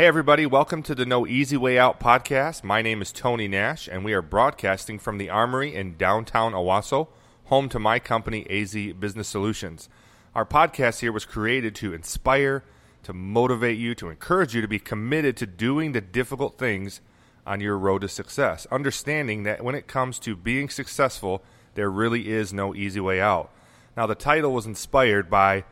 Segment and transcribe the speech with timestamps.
[0.00, 2.64] Hey, everybody, welcome to the No Easy Way Out podcast.
[2.64, 7.08] My name is Tony Nash, and we are broadcasting from the Armory in downtown Owosso,
[7.44, 9.90] home to my company, AZ Business Solutions.
[10.34, 12.64] Our podcast here was created to inspire,
[13.02, 17.02] to motivate you, to encourage you to be committed to doing the difficult things
[17.46, 22.30] on your road to success, understanding that when it comes to being successful, there really
[22.30, 23.52] is no easy way out.
[23.98, 25.64] Now, the title was inspired by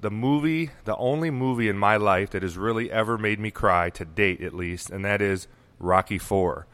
[0.00, 3.90] the movie, the only movie in my life that has really ever made me cry,
[3.90, 5.46] to date at least, and that is
[5.78, 6.66] Rocky Four.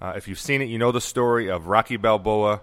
[0.00, 2.60] Uh, if you've seen it, you know the story of Rocky Balboa,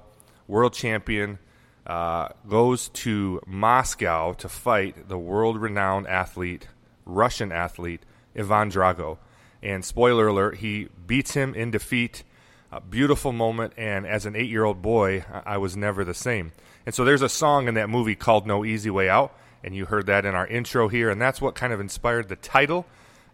[0.47, 1.39] world champion,
[1.85, 6.67] uh, goes to Moscow to fight the world renowned athlete,
[7.05, 8.01] Russian athlete,
[8.37, 9.17] Ivan Drago.
[9.61, 12.23] And spoiler alert, he beats him in defeat.
[12.71, 16.51] A beautiful moment, and as an eight year old boy, I was never the same.
[16.85, 19.33] And so there's a song in that movie called No Easy Way Out
[19.65, 22.35] and you heard that in our intro here, and that's what kind of inspired the
[22.35, 22.85] title.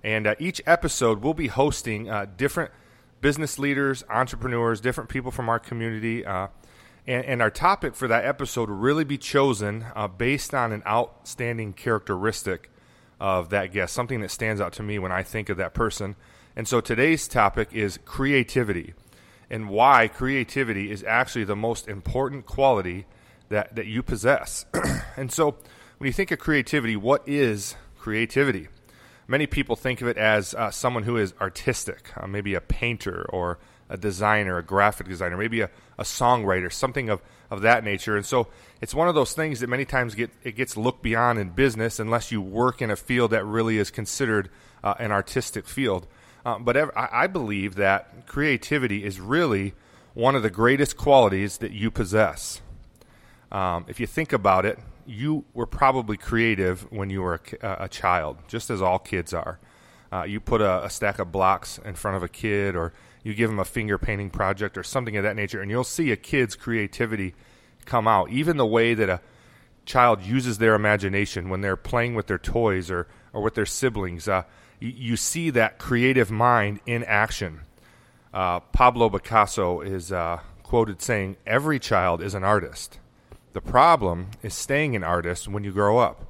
[0.01, 2.71] And uh, each episode, we'll be hosting uh, different
[3.19, 6.25] business leaders, entrepreneurs, different people from our community.
[6.25, 6.47] Uh,
[7.05, 10.83] and, and, our topic for that episode will really be chosen uh, based on an
[10.87, 12.71] outstanding characteristic
[13.19, 16.15] of that guest, something that stands out to me when I think of that person.
[16.55, 18.93] And so today's topic is creativity
[19.49, 23.05] and why creativity is actually the most important quality
[23.49, 24.65] that, that you possess.
[25.17, 25.57] and so
[26.01, 28.69] when you think of creativity, what is creativity?
[29.27, 33.23] Many people think of it as uh, someone who is artistic, uh, maybe a painter
[33.29, 37.21] or a designer, a graphic designer, maybe a, a songwriter, something of,
[37.51, 38.17] of that nature.
[38.17, 38.47] And so
[38.81, 41.99] it's one of those things that many times get it gets looked beyond in business
[41.99, 44.49] unless you work in a field that really is considered
[44.83, 46.07] uh, an artistic field.
[46.43, 49.75] Uh, but ev- I believe that creativity is really
[50.15, 52.59] one of the greatest qualities that you possess.
[53.51, 54.79] Um, if you think about it,
[55.11, 59.59] you were probably creative when you were a, a child, just as all kids are.
[60.11, 63.33] Uh, you put a, a, stack of blocks in front of a kid, or you
[63.33, 66.15] give them a finger painting project, or something of that nature, and you'll see a
[66.15, 67.33] kid's creativity
[67.85, 68.29] come out.
[68.29, 69.21] Even the way that a
[69.85, 74.27] child uses their imagination when they're playing with their toys or, or with their siblings,
[74.27, 74.43] uh,
[74.79, 77.61] you, you, see that creative mind in action.
[78.33, 82.99] Uh, Pablo Picasso is uh, quoted saying, Every child is an artist.
[83.53, 86.25] The problem is staying an artist when you grow up.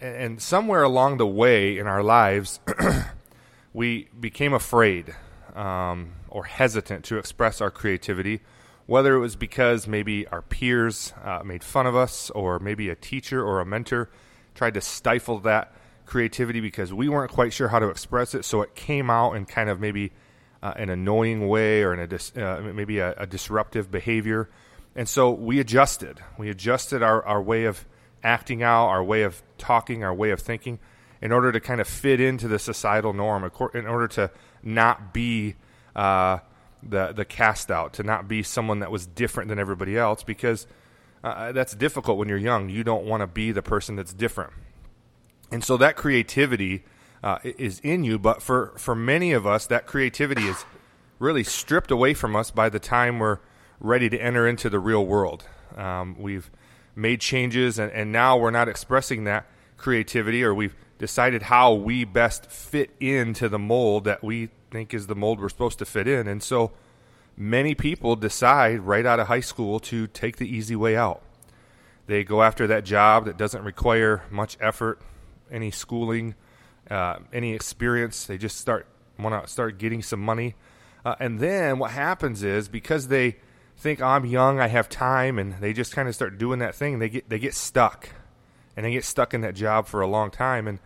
[0.00, 2.60] And somewhere along the way in our lives,
[3.74, 5.14] we became afraid
[5.54, 8.40] um, or hesitant to express our creativity,
[8.86, 12.94] whether it was because maybe our peers uh, made fun of us, or maybe a
[12.94, 14.08] teacher or a mentor
[14.54, 15.74] tried to stifle that
[16.06, 18.46] creativity because we weren't quite sure how to express it.
[18.46, 20.12] So it came out in kind of maybe
[20.62, 24.48] uh, an annoying way or in a dis- uh, maybe a, a disruptive behavior
[24.96, 26.20] and so we adjusted.
[26.38, 27.84] We adjusted our, our way of
[28.22, 30.78] acting out, our way of talking, our way of thinking
[31.20, 34.30] in order to kind of fit into the societal norm, in order to
[34.62, 35.54] not be
[35.96, 36.38] uh,
[36.82, 40.66] the, the cast out, to not be someone that was different than everybody else, because
[41.22, 42.68] uh, that's difficult when you're young.
[42.68, 44.52] You don't want to be the person that's different.
[45.50, 46.84] And so that creativity
[47.22, 50.64] uh, is in you, but for, for many of us, that creativity is
[51.18, 53.38] really stripped away from us by the time we're
[53.80, 55.44] ready to enter into the real world.
[55.76, 56.50] Um, we've
[56.94, 59.46] made changes, and, and now we're not expressing that
[59.76, 65.06] creativity, or we've decided how we best fit into the mold that we think is
[65.06, 66.26] the mold we're supposed to fit in.
[66.26, 66.72] And so
[67.36, 71.22] many people decide right out of high school to take the easy way out.
[72.06, 75.00] They go after that job that doesn't require much effort,
[75.50, 76.34] any schooling,
[76.90, 78.24] uh, any experience.
[78.24, 78.86] They just start
[79.18, 80.54] want to start getting some money,
[81.04, 83.36] uh, and then what happens is because they
[83.84, 87.00] think I'm young, I have time, and they just kind of start doing that thing.
[87.00, 88.08] They get they get stuck,
[88.74, 90.66] and they get stuck in that job for a long time.
[90.66, 90.78] And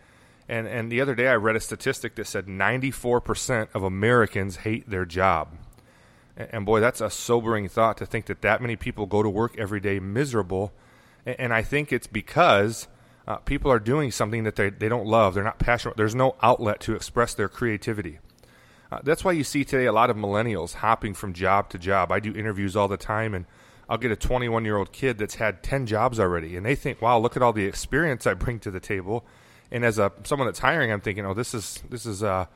[0.48, 4.90] and and the other day I read a statistic that said 94% of Americans hate
[4.90, 5.56] their job.
[6.36, 9.30] And, and boy, that's a sobering thought to think that that many people go to
[9.30, 10.72] work every day miserable.
[11.24, 12.88] And, and I think it's because
[13.28, 15.34] uh, people are doing something that they they don't love.
[15.34, 15.96] They're not passionate.
[15.96, 18.18] There's no outlet to express their creativity.
[18.90, 22.10] Uh, that's why you see today a lot of millennials hopping from job to job.
[22.10, 23.44] I do interviews all the time, and
[23.88, 27.02] I'll get a 21 year old kid that's had 10 jobs already, and they think,
[27.02, 29.26] "Wow, look at all the experience I bring to the table."
[29.70, 32.46] And as a someone that's hiring, I'm thinking, "Oh, this is this is uh,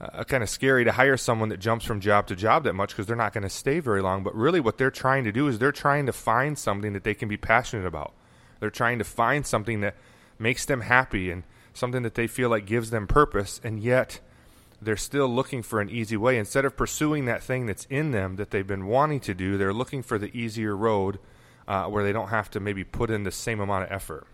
[0.00, 2.90] uh, kind of scary to hire someone that jumps from job to job that much
[2.90, 5.48] because they're not going to stay very long." But really, what they're trying to do
[5.48, 8.12] is they're trying to find something that they can be passionate about.
[8.60, 9.96] They're trying to find something that
[10.38, 14.20] makes them happy and something that they feel like gives them purpose, and yet
[14.84, 16.38] they're still looking for an easy way.
[16.38, 19.72] Instead of pursuing that thing that's in them that they've been wanting to do, they're
[19.72, 21.18] looking for the easier road
[21.66, 24.26] uh, where they don't have to maybe put in the same amount of effort.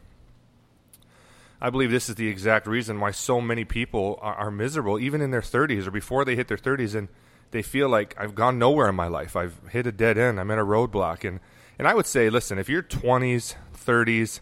[1.60, 5.20] I believe this is the exact reason why so many people are, are miserable, even
[5.20, 7.08] in their 30s or before they hit their 30s, and
[7.50, 9.36] they feel like I've gone nowhere in my life.
[9.36, 10.40] I've hit a dead end.
[10.40, 11.28] I'm at a roadblock.
[11.28, 11.40] And,
[11.78, 14.40] and I would say, listen, if you're 20s, 30s,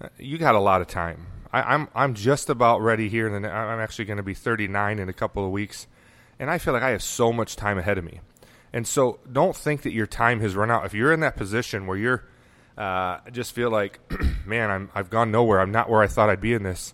[0.00, 1.26] uh, you got a lot of time.
[1.56, 4.98] I, am I'm, I'm just about ready here, and I'm actually going to be 39
[4.98, 5.86] in a couple of weeks,
[6.38, 8.20] and I feel like I have so much time ahead of me.
[8.72, 10.84] And so, don't think that your time has run out.
[10.84, 12.24] If you're in that position where you're
[12.76, 14.00] uh, just feel like,
[14.46, 15.60] man, I'm I've gone nowhere.
[15.60, 16.92] I'm not where I thought I'd be in this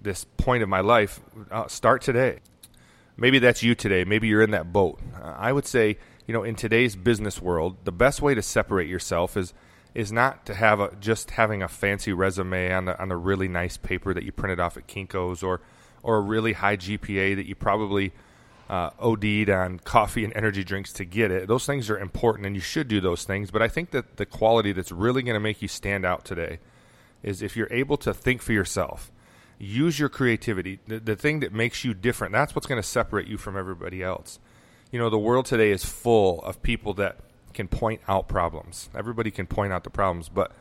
[0.00, 1.18] this point of my life.
[1.50, 2.38] Uh, start today.
[3.16, 4.04] Maybe that's you today.
[4.04, 5.00] Maybe you're in that boat.
[5.20, 5.98] Uh, I would say,
[6.28, 9.52] you know, in today's business world, the best way to separate yourself is
[9.98, 13.48] is not to have a, just having a fancy resume on a, on a really
[13.48, 15.60] nice paper that you printed off at Kinko's or
[16.04, 18.12] or a really high GPA that you probably
[18.70, 21.48] uh, OD'd on coffee and energy drinks to get it.
[21.48, 23.50] Those things are important, and you should do those things.
[23.50, 26.60] But I think that the quality that's really going to make you stand out today
[27.24, 29.10] is if you're able to think for yourself,
[29.58, 32.32] use your creativity, the, the thing that makes you different.
[32.32, 34.38] That's what's going to separate you from everybody else.
[34.92, 37.18] You know, the world today is full of people that
[37.52, 38.88] can point out problems.
[38.94, 40.52] Everybody can point out the problems, but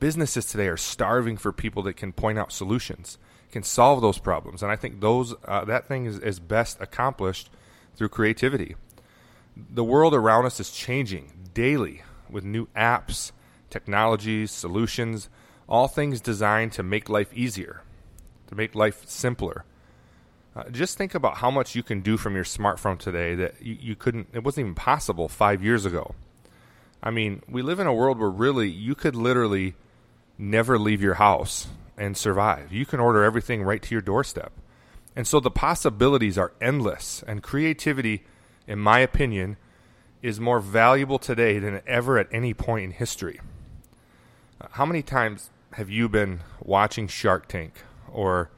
[0.00, 3.18] businesses today are starving for people that can point out solutions
[3.52, 4.62] can solve those problems.
[4.62, 7.48] And I think those uh, that thing is, is best accomplished
[7.94, 8.76] through creativity.
[9.56, 13.32] The world around us is changing daily with new apps,
[13.70, 15.30] technologies, solutions,
[15.68, 17.82] all things designed to make life easier,
[18.48, 19.64] to make life simpler.
[20.54, 23.76] Uh, just think about how much you can do from your smartphone today that you,
[23.80, 26.14] you couldn't, it wasn't even possible five years ago.
[27.06, 29.74] I mean, we live in a world where really you could literally
[30.36, 32.72] never leave your house and survive.
[32.72, 34.50] You can order everything right to your doorstep.
[35.14, 37.22] And so the possibilities are endless.
[37.24, 38.24] And creativity,
[38.66, 39.56] in my opinion,
[40.20, 43.38] is more valuable today than ever at any point in history.
[44.72, 47.74] How many times have you been watching Shark Tank
[48.10, 48.50] or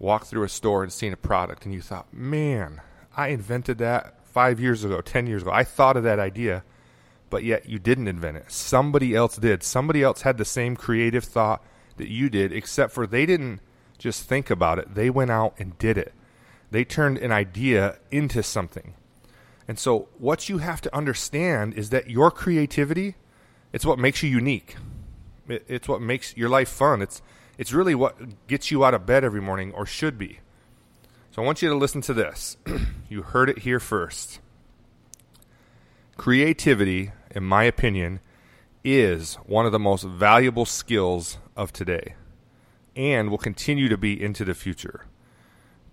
[0.00, 2.80] walked through a store and seen a product and you thought, man,
[3.16, 5.52] I invented that five years ago, 10 years ago.
[5.52, 6.64] I thought of that idea,
[7.34, 8.48] but yet you didn't invent it.
[8.48, 9.64] Somebody else did.
[9.64, 11.64] Somebody else had the same creative thought
[11.96, 13.58] that you did, except for they didn't
[13.98, 16.14] just think about it, they went out and did it.
[16.70, 18.94] They turned an idea into something.
[19.66, 23.16] And so, what you have to understand is that your creativity,
[23.72, 24.76] it's what makes you unique.
[25.48, 27.02] It's what makes your life fun.
[27.02, 27.20] It's
[27.58, 30.38] it's really what gets you out of bed every morning, or should be.
[31.32, 32.58] So I want you to listen to this.
[33.08, 34.38] you heard it here first.
[36.16, 38.20] Creativity, in my opinion,
[38.82, 42.14] is one of the most valuable skills of today
[42.96, 45.06] and will continue to be into the future.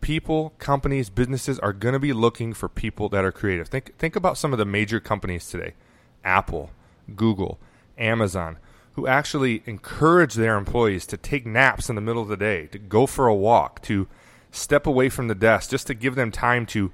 [0.01, 3.67] People, companies, businesses are going to be looking for people that are creative.
[3.67, 5.73] Think think about some of the major companies today.
[6.23, 6.71] Apple,
[7.15, 7.59] Google,
[7.97, 8.57] Amazon,
[8.93, 12.79] who actually encourage their employees to take naps in the middle of the day, to
[12.79, 14.07] go for a walk, to
[14.51, 16.91] step away from the desk just to give them time to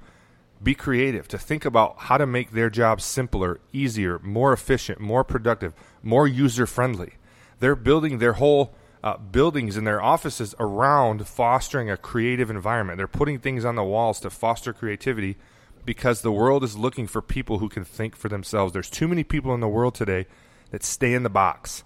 [0.62, 5.24] be creative, to think about how to make their jobs simpler, easier, more efficient, more
[5.24, 5.72] productive,
[6.02, 7.14] more user friendly.
[7.60, 12.98] They're building their whole uh, buildings and their offices around fostering a creative environment.
[12.98, 15.36] They're putting things on the walls to foster creativity
[15.84, 18.72] because the world is looking for people who can think for themselves.
[18.72, 20.26] There's too many people in the world today
[20.70, 21.84] that stay in the box.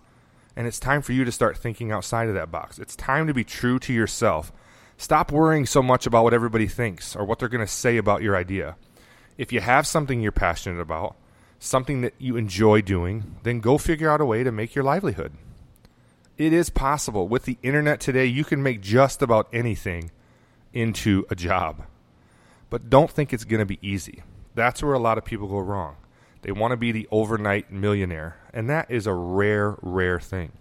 [0.56, 2.78] And it's time for you to start thinking outside of that box.
[2.78, 4.52] It's time to be true to yourself.
[5.02, 8.22] Stop worrying so much about what everybody thinks or what they're going to say about
[8.22, 8.76] your idea.
[9.36, 11.16] If you have something you're passionate about,
[11.58, 15.32] something that you enjoy doing, then go figure out a way to make your livelihood.
[16.38, 17.26] It is possible.
[17.26, 20.12] With the internet today, you can make just about anything
[20.72, 21.82] into a job.
[22.70, 24.22] But don't think it's going to be easy.
[24.54, 25.96] That's where a lot of people go wrong.
[26.42, 30.52] They want to be the overnight millionaire, and that is a rare, rare thing.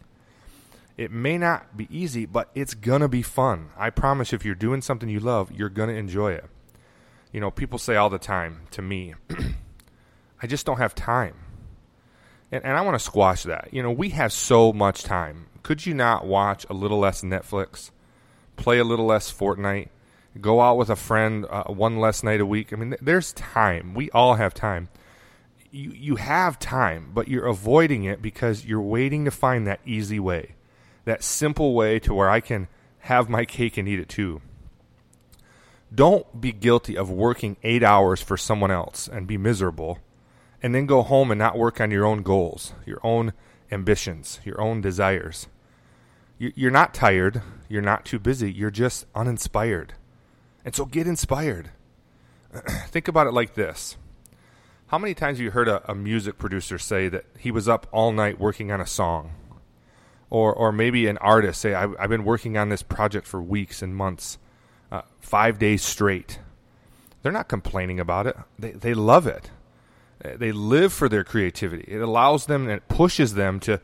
[1.02, 3.70] It may not be easy, but it's going to be fun.
[3.76, 6.46] I promise if you're doing something you love, you're going to enjoy it.
[7.32, 9.16] You know, people say all the time to me,
[10.44, 11.34] I just don't have time.
[12.52, 13.70] And, and I want to squash that.
[13.72, 15.48] You know, we have so much time.
[15.64, 17.90] Could you not watch a little less Netflix,
[18.56, 19.90] play a little less Fortnite,
[20.40, 22.72] go out with a friend uh, one less night a week?
[22.72, 23.96] I mean, there's time.
[23.96, 24.90] We all have time.
[25.72, 30.20] You, you have time, but you're avoiding it because you're waiting to find that easy
[30.20, 30.54] way,
[31.06, 32.68] that simple way to where I can
[33.00, 34.42] have my cake and eat it too.
[35.94, 40.00] Don't be guilty of working eight hours for someone else and be miserable,
[40.64, 43.34] and then go home and not work on your own goals, your own
[43.72, 45.48] ambitions, your own desires.
[46.38, 47.42] You're not tired.
[47.70, 48.52] You're not too busy.
[48.52, 49.94] You're just uninspired.
[50.66, 51.70] And so get inspired.
[52.88, 53.96] Think about it like this
[54.88, 57.86] How many times have you heard a, a music producer say that he was up
[57.92, 59.34] all night working on a song?
[60.32, 63.84] Or or maybe an artist say I've, I've been working on this project for weeks
[63.84, 64.40] and months,
[64.92, 66.40] uh, five days straight.
[67.22, 68.36] They're not complaining about it.
[68.58, 69.52] They they love it.
[70.24, 71.84] They live for their creativity.
[71.88, 73.82] It allows them and it pushes them to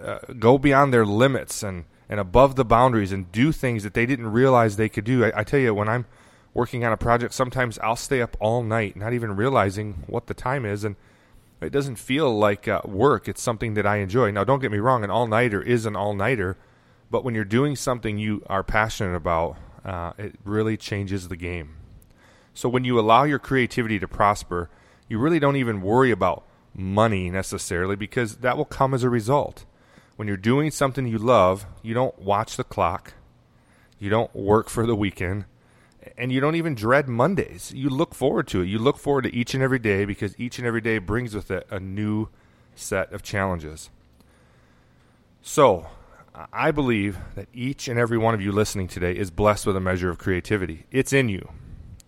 [0.00, 4.06] uh, go beyond their limits and and above the boundaries and do things that they
[4.06, 5.24] didn't realize they could do.
[5.24, 6.06] I, I tell you, when I'm
[6.54, 10.34] working on a project, sometimes I'll stay up all night, not even realizing what the
[10.34, 10.96] time is, and
[11.62, 13.28] it doesn't feel like uh, work.
[13.28, 14.30] It's something that I enjoy.
[14.30, 16.56] Now, don't get me wrong, an all nighter is an all nighter,
[17.10, 21.76] but when you're doing something you are passionate about, uh, it really changes the game.
[22.54, 24.70] So, when you allow your creativity to prosper,
[25.08, 29.64] you really don't even worry about money necessarily because that will come as a result.
[30.16, 33.14] When you're doing something you love, you don't watch the clock,
[33.98, 35.44] you don't work for the weekend,
[36.16, 37.72] and you don't even dread Mondays.
[37.74, 38.66] You look forward to it.
[38.66, 41.50] You look forward to each and every day because each and every day brings with
[41.50, 42.28] it a new
[42.74, 43.90] set of challenges.
[45.42, 45.88] So,
[46.52, 49.80] I believe that each and every one of you listening today is blessed with a
[49.80, 50.86] measure of creativity.
[50.90, 51.50] It's in you.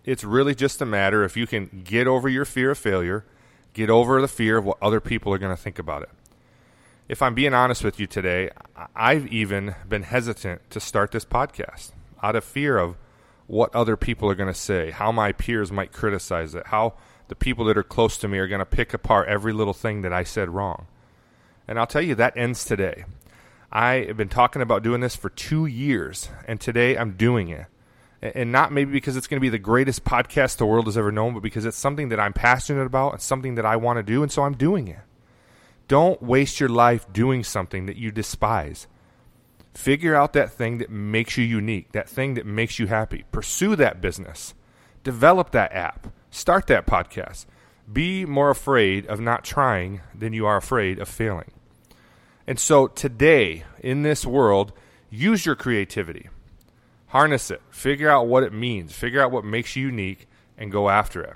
[0.03, 3.25] It's really just a matter if you can get over your fear of failure,
[3.73, 6.09] get over the fear of what other people are going to think about it.
[7.07, 8.49] If I'm being honest with you today,
[8.95, 11.91] I've even been hesitant to start this podcast
[12.23, 12.97] out of fear of
[13.47, 16.93] what other people are going to say, how my peers might criticize it, how
[17.27, 20.01] the people that are close to me are going to pick apart every little thing
[20.01, 20.87] that I said wrong.
[21.67, 23.05] And I'll tell you, that ends today.
[23.71, 27.65] I have been talking about doing this for two years, and today I'm doing it.
[28.21, 31.11] And not maybe because it's going to be the greatest podcast the world has ever
[31.11, 33.13] known, but because it's something that I'm passionate about.
[33.13, 34.99] and something that I want to do, and so I'm doing it.
[35.87, 38.87] Don't waste your life doing something that you despise.
[39.75, 43.25] Figure out that thing that makes you unique, that thing that makes you happy.
[43.31, 44.53] Pursue that business.
[45.03, 46.07] Develop that app.
[46.31, 47.45] Start that podcast.
[47.91, 51.51] Be more afraid of not trying than you are afraid of failing.
[52.47, 54.71] And so today, in this world,
[55.09, 56.29] use your creativity.
[57.07, 57.61] Harness it.
[57.69, 58.93] Figure out what it means.
[58.93, 60.27] Figure out what makes you unique
[60.57, 61.35] and go after it.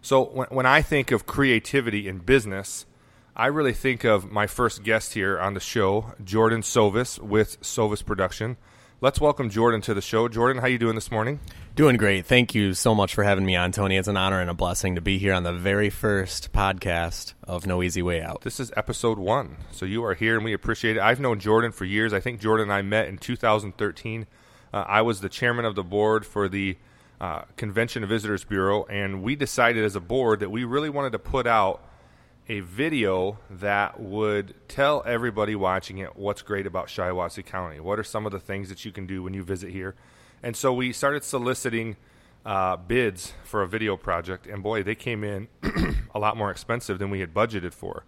[0.00, 2.86] So when, when I think of creativity in business,
[3.40, 8.04] I really think of my first guest here on the show, Jordan Sovis with Sovis
[8.04, 8.58] Production.
[9.00, 10.28] Let's welcome Jordan to the show.
[10.28, 11.40] Jordan, how you doing this morning?
[11.74, 12.26] Doing great.
[12.26, 13.96] Thank you so much for having me on, Tony.
[13.96, 17.66] It's an honor and a blessing to be here on the very first podcast of
[17.66, 18.42] No Easy Way Out.
[18.42, 21.00] This is episode one, so you are here, and we appreciate it.
[21.00, 22.12] I've known Jordan for years.
[22.12, 24.26] I think Jordan and I met in 2013.
[24.70, 26.76] Uh, I was the chairman of the board for the
[27.22, 31.12] uh, Convention and Visitors Bureau, and we decided as a board that we really wanted
[31.12, 31.82] to put out
[32.50, 37.78] a video that would tell everybody watching it what's great about Shiawassee County.
[37.78, 39.94] What are some of the things that you can do when you visit here?
[40.42, 41.96] And so we started soliciting
[42.44, 45.46] uh, bids for a video project, and boy, they came in
[46.12, 48.04] a lot more expensive than we had budgeted for.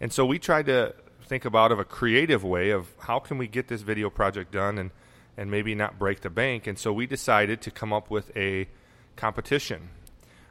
[0.00, 3.46] And so we tried to think about of a creative way of how can we
[3.46, 4.92] get this video project done and
[5.36, 6.66] and maybe not break the bank.
[6.66, 8.68] And so we decided to come up with a
[9.16, 9.90] competition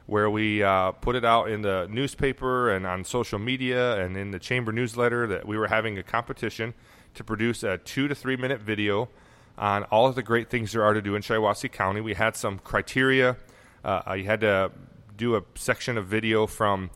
[0.06, 4.30] where we uh, put it out in the newspaper and on social media and in
[4.30, 6.74] the chamber newsletter that we were having a competition
[7.14, 9.08] to produce a two to three minute video
[9.56, 12.00] on all of the great things there are to do in Shiawassee County.
[12.00, 13.36] We had some criteria.
[13.84, 14.72] Uh, you had to
[15.16, 16.90] do a section of video from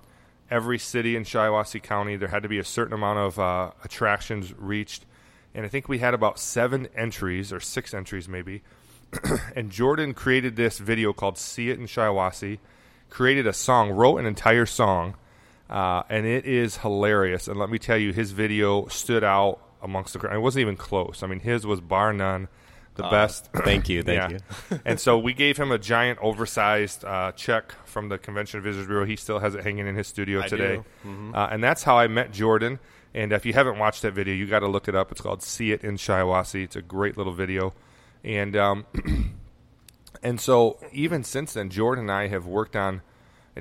[0.50, 2.17] every city in Shiawassee County.
[2.17, 5.07] There had to be a certain amount of uh, attractions reached.
[5.55, 8.62] And I think we had about seven entries, or six entries maybe.
[9.57, 12.59] and Jordan created this video called See It in Shiawassee
[13.11, 15.15] created a song, wrote an entire song,
[15.71, 17.49] uh, and it is hilarious.
[17.49, 20.35] And let me tell you, his video stood out amongst the crowd.
[20.35, 21.23] It wasn't even close.
[21.23, 22.49] I mean, his was bar none
[22.99, 23.49] the uh, best.
[23.55, 24.38] Thank you, thank yeah.
[24.71, 24.81] you.
[24.85, 29.07] and so we gave him a giant, oversized uh, check from the Convention Visitors Bureau.
[29.07, 30.77] He still has it hanging in his studio I today.
[31.07, 31.35] Mm-hmm.
[31.35, 32.79] Uh, and that's how I met Jordan.
[33.15, 35.11] And if you haven't watched that video, you got to look it up.
[35.11, 37.73] It's called "See It in Shiawassee." It's a great little video,
[38.23, 38.85] and um,
[40.23, 43.03] and so even since then, Jordan and I have worked on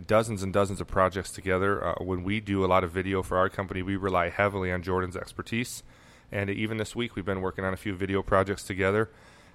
[0.06, 1.84] dozens and dozens of projects together.
[1.84, 4.84] Uh, when we do a lot of video for our company, we rely heavily on
[4.84, 5.84] Jordan's expertise.
[6.32, 9.10] And even this week, we've been working on a few video projects together.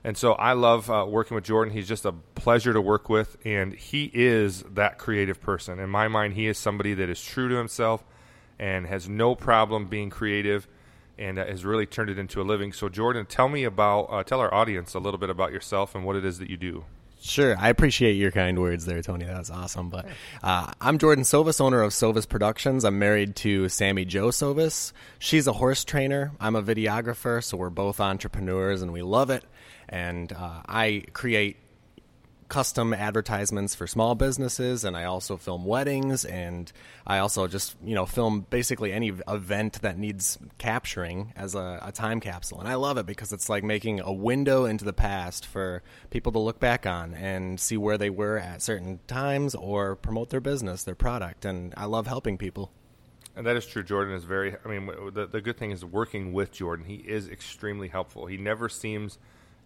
[0.04, 1.72] And so I love uh, working with Jordan.
[1.72, 5.78] He's just a pleasure to work with, and he is that creative person.
[5.78, 8.02] In my mind, he is somebody that is true to himself
[8.58, 10.66] and has no problem being creative
[11.22, 12.72] and uh, has really turned it into a living.
[12.72, 16.04] So, Jordan, tell me about, uh, tell our audience a little bit about yourself and
[16.04, 16.84] what it is that you do.
[17.20, 19.26] Sure, I appreciate your kind words there, Tony.
[19.26, 19.90] That was awesome.
[19.90, 20.06] But
[20.42, 22.84] uh, I'm Jordan Sovis, owner of Sovis Productions.
[22.84, 24.92] I'm married to Sammy Joe Sovis.
[25.20, 26.32] She's a horse trainer.
[26.40, 29.44] I'm a videographer, so we're both entrepreneurs and we love it.
[29.88, 31.58] And uh, I create
[32.52, 36.70] custom advertisements for small businesses, and I also film weddings, and
[37.06, 41.92] I also just you know film basically any event that needs capturing as a, a
[41.92, 42.60] time capsule.
[42.60, 46.30] And I love it because it's like making a window into the past for people
[46.32, 50.42] to look back on and see where they were at certain times or promote their
[50.42, 51.46] business, their product.
[51.46, 52.70] And I love helping people.
[53.34, 53.82] And that is true.
[53.82, 54.56] Jordan is very.
[54.62, 56.84] I mean, the the good thing is working with Jordan.
[56.84, 58.26] He is extremely helpful.
[58.26, 59.16] He never seems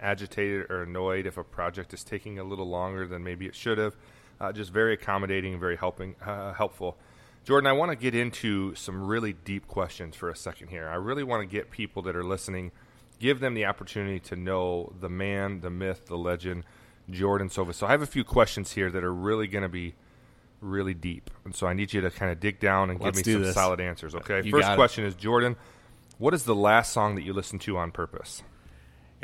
[0.00, 3.78] agitated or annoyed if a project is taking a little longer than maybe it should
[3.78, 3.96] have.
[4.38, 6.96] Uh, just very accommodating very helping uh, helpful.
[7.44, 10.88] Jordan, I want to get into some really deep questions for a second here.
[10.88, 12.72] I really want to get people that are listening,
[13.20, 16.64] give them the opportunity to know the man, the myth, the legend,
[17.08, 17.76] Jordan Sovis.
[17.76, 19.94] So I have a few questions here that are really going to be
[20.60, 23.26] really deep, and so I need you to kind of dig down and Let's give
[23.26, 23.54] me some this.
[23.54, 24.14] solid answers.
[24.16, 24.42] Okay.
[24.42, 25.54] You First question is Jordan.
[26.18, 28.42] What is the last song that you listened to on purpose?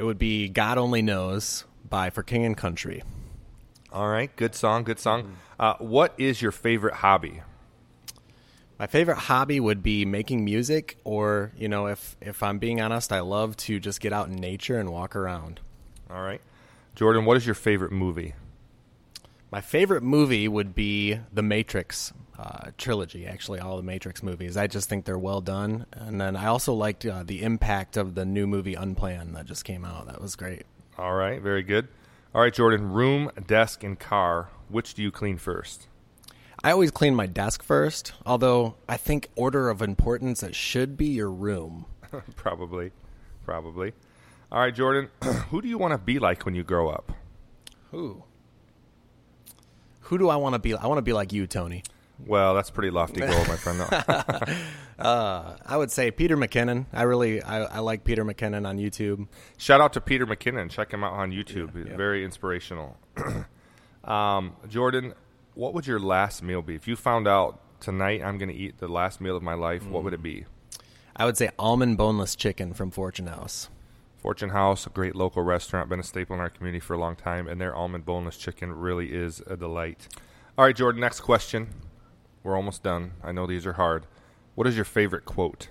[0.03, 3.05] It would be God Only Knows by For King and Country.
[3.93, 5.37] All right, good song, good song.
[5.61, 7.43] Uh, what is your favorite hobby?
[8.81, 13.13] My favorite hobby would be making music, or you know, if if I'm being honest,
[13.13, 15.61] I love to just get out in nature and walk around.
[16.11, 16.41] All right,
[16.97, 18.35] Jordan, what is your favorite movie?
[19.53, 23.27] My favorite movie would be the Matrix uh, trilogy.
[23.27, 24.57] Actually, all the Matrix movies.
[24.57, 28.15] I just think they're well done, and then I also liked uh, the impact of
[28.15, 30.07] the new movie Unplanned that just came out.
[30.07, 30.65] That was great.
[30.99, 31.89] All right, very good.
[32.35, 34.49] All right, Jordan, room, desk, and car.
[34.69, 35.87] Which do you clean first?
[36.65, 41.07] I always clean my desk first, although I think order of importance it should be
[41.07, 41.87] your room.
[42.37, 42.93] probably,
[43.45, 43.93] probably.
[44.51, 45.11] All right, Jordan,
[45.51, 47.13] who do you want to be like when you grow up?
[47.91, 48.25] Who?
[50.03, 50.75] Who do I want to be?
[50.75, 51.83] I want to be like you, Tony.
[52.27, 54.57] Well, that's pretty lofty goal, my friend.
[54.99, 56.87] Uh, I would say Peter McKinnon.
[56.93, 59.27] I really, I, I like Peter McKinnon on YouTube.
[59.57, 60.71] Shout out to Peter McKinnon.
[60.71, 61.75] Check him out on YouTube.
[61.75, 62.97] He's very inspirational.
[64.05, 65.15] um, Jordan,
[65.55, 66.77] what would your last meal be?
[66.77, 69.85] If you found out tonight I'm going to eat the last meal of my life,
[69.87, 70.45] what would it be?
[71.17, 73.69] I would say almond boneless chicken from Fortune House.
[74.19, 77.17] Fortune House, a great local restaurant, been a staple in our community for a long
[77.17, 80.07] time, and their almond boneless chicken really is a delight.
[80.57, 81.69] All right, Jordan, next question.
[82.43, 83.13] We're almost done.
[83.23, 84.07] I know these are hard.
[84.55, 85.69] What is your favorite quote?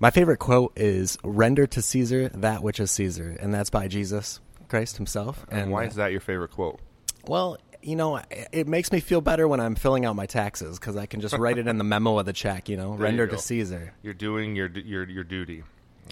[0.00, 4.40] My favorite quote is "Render to Caesar that which is Caesar," and that's by Jesus
[4.68, 5.44] Christ Himself.
[5.50, 6.80] And why is that your favorite quote?
[7.26, 10.78] Well, you know, it- it makes me feel better when I'm filling out my taxes
[10.78, 12.68] because I can just write it in the memo of the check.
[12.68, 13.38] You know, There render you to.
[13.38, 13.92] Caesar.
[14.02, 15.64] You're doing your your your duty.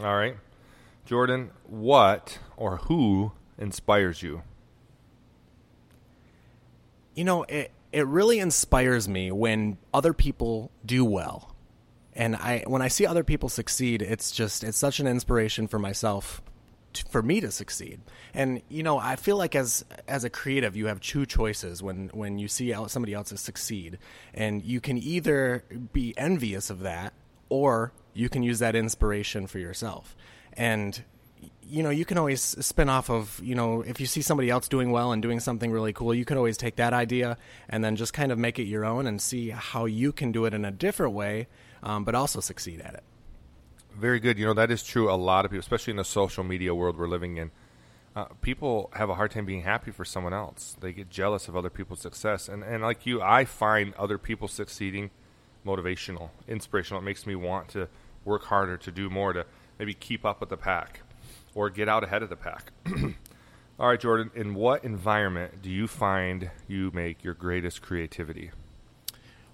[0.03, 0.37] All right,
[1.07, 1.51] Jordan.
[1.67, 4.43] What or who inspires you?
[7.15, 11.57] You know, it it really inspires me when other people do well.
[12.13, 15.79] And I when I see other people succeed, it's just it's such an inspiration for
[15.79, 16.43] myself
[16.93, 18.03] t- for me to succeed.
[18.35, 22.11] And you know, I feel like as as a creative, you have two choices when
[22.13, 23.97] when you see somebody else succeed,
[24.35, 27.15] and you can either be envious of that
[27.49, 30.15] or you can use that inspiration for yourself.
[30.53, 31.03] And
[31.69, 34.69] you know, you can always spin off of, you know, if you see somebody else
[34.69, 37.37] doing well and doing something really cool, you can always take that idea
[37.69, 40.45] and then just kind of make it your own and see how you can do
[40.45, 41.49] it in a different way,
[41.83, 43.03] um, but also succeed at it.
[43.95, 44.39] Very good.
[44.39, 45.11] You know that is true.
[45.11, 47.51] A lot of people, especially in the social media world we're living in,
[48.15, 50.77] uh, people have a hard time being happy for someone else.
[50.81, 54.49] They get jealous of other people's success, and and like you, I find other people
[54.49, 55.11] succeeding
[55.67, 57.01] motivational, inspirational.
[57.01, 57.89] It makes me want to
[58.25, 59.47] work harder, to do more, to
[59.79, 61.01] maybe keep up with the pack,
[61.57, 62.71] or get out ahead of the pack.
[63.81, 64.31] All right, Jordan.
[64.35, 68.51] In what environment do you find you make your greatest creativity?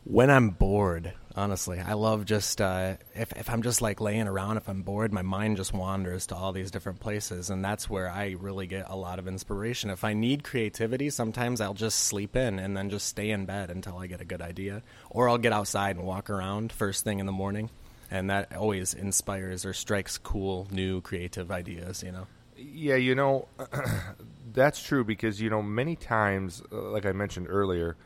[0.05, 4.57] When I'm bored, honestly, I love just uh, if if I'm just like laying around,
[4.57, 8.11] if I'm bored, my mind just wanders to all these different places, and that's where
[8.11, 9.91] I really get a lot of inspiration.
[9.91, 13.71] If I need creativity, sometimes I'll just sleep in and then just stay in bed
[13.71, 17.21] until I get a good idea, or I'll get outside and walk around first thing
[17.21, 17.71] in the morning,
[18.13, 22.03] and that always inspires or strikes cool, new, creative ideas.
[22.03, 22.27] You know.
[22.55, 23.49] Yeah, you know,
[24.53, 27.97] that's true because, you know, many times, uh, like I mentioned earlier,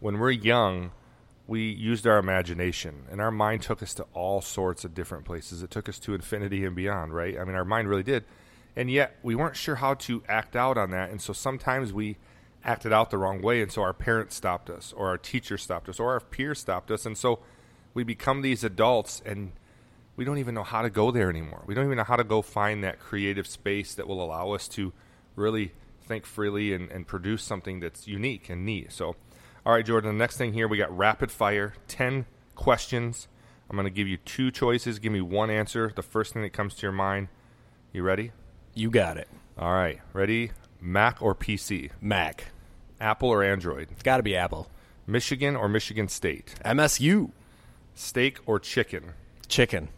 [0.00, 0.92] when we're young,
[1.46, 5.62] we used our imagination and our mind took us to all sorts of different places.
[5.62, 7.38] It took us to infinity and beyond, right?
[7.38, 8.24] I mean, our mind really did.
[8.76, 11.10] And yet we weren't sure how to act out on that.
[11.10, 12.18] And so sometimes we
[12.64, 13.62] acted out the wrong way.
[13.62, 16.90] And so our parents stopped us, or our teacher stopped us, or our peers stopped
[16.90, 17.06] us.
[17.06, 17.40] And so
[17.94, 19.52] we become these adults and
[20.16, 21.62] we don't even know how to go there anymore.
[21.66, 24.68] We don't even know how to go find that creative space that will allow us
[24.68, 24.92] to
[25.36, 25.72] really
[26.06, 28.92] think freely and, and produce something that's unique and neat.
[28.92, 29.16] So,
[29.64, 33.28] all right, Jordan, the next thing here, we got rapid fire 10 questions.
[33.68, 34.98] I'm going to give you two choices.
[34.98, 35.92] Give me one answer.
[35.94, 37.28] The first thing that comes to your mind.
[37.92, 38.32] You ready?
[38.74, 40.00] You got it, All right.
[40.12, 40.50] Ready?
[40.80, 41.90] Mac or PC?
[42.00, 42.46] Mac.
[43.00, 43.88] Apple or Android?
[43.92, 44.68] It's got to be Apple.
[45.06, 46.54] Michigan or Michigan State?
[46.64, 47.30] MSU.
[47.94, 49.12] Steak or chicken?
[49.48, 49.88] Chicken.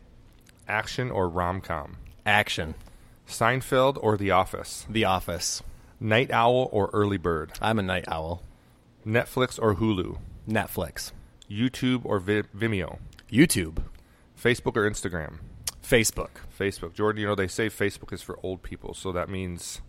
[0.69, 1.97] Action or rom com?
[2.25, 2.75] Action.
[3.29, 4.87] Seinfeld or The Office?
[4.89, 5.63] The Office.
[5.99, 7.53] Night owl or early bird?
[7.61, 8.43] I'm a night owl.
[9.07, 10.19] Netflix or Hulu?
[10.49, 11.13] Netflix.
[11.51, 12.99] YouTube or Vi- Vimeo?
[13.31, 13.79] YouTube.
[14.41, 15.39] Facebook or Instagram?
[15.83, 16.31] Facebook.
[16.59, 16.93] Facebook.
[16.95, 19.81] Jordan, you know they say Facebook is for old people, so that means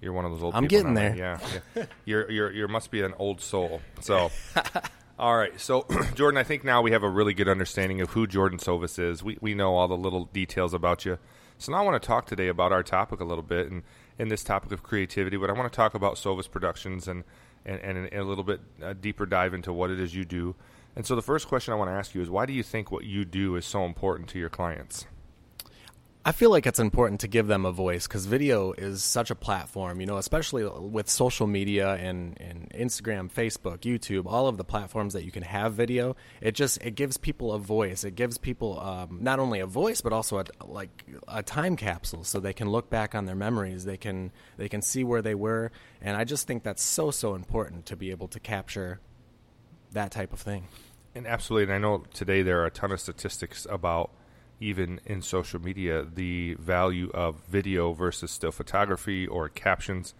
[0.00, 0.54] you're one of those old.
[0.54, 1.00] I'm people getting now.
[1.00, 1.16] there.
[1.16, 1.38] Yeah,
[1.76, 1.84] yeah.
[2.04, 3.80] you're you're you must be an old soul.
[4.00, 4.30] So,
[5.18, 5.58] all right.
[5.58, 8.98] So, Jordan, I think now we have a really good understanding of who Jordan Sovis
[8.98, 9.22] is.
[9.22, 11.18] We we know all the little details about you.
[11.58, 13.82] So now I want to talk today about our topic a little bit, and
[14.18, 15.36] in this topic of creativity.
[15.36, 17.24] But I want to talk about Sovis Productions and
[17.64, 20.54] and, and a little bit uh, deeper dive into what it is you do.
[20.94, 22.90] And so the first question I want to ask you is why do you think
[22.90, 25.06] what you do is so important to your clients?
[26.26, 29.36] I feel like it's important to give them a voice because video is such a
[29.36, 34.64] platform, you know, especially with social media and, and Instagram, Facebook, YouTube, all of the
[34.64, 36.16] platforms that you can have video.
[36.40, 38.02] It just it gives people a voice.
[38.02, 42.24] It gives people um, not only a voice but also a, like a time capsule,
[42.24, 43.84] so they can look back on their memories.
[43.84, 45.70] They can they can see where they were,
[46.02, 48.98] and I just think that's so so important to be able to capture
[49.92, 50.66] that type of thing.
[51.14, 54.10] And absolutely, and I know today there are a ton of statistics about
[54.60, 60.14] even in social media the value of video versus still photography or captions.